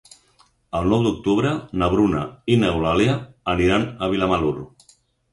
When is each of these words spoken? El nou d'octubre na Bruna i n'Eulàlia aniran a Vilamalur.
El 0.77 0.87
nou 0.93 1.01
d'octubre 1.07 1.49
na 1.81 1.89
Bruna 1.91 2.21
i 2.53 2.55
n'Eulàlia 2.61 3.13
aniran 3.53 3.85
a 4.07 4.09
Vilamalur. 4.15 4.55